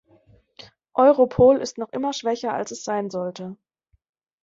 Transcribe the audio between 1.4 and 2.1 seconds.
ist noch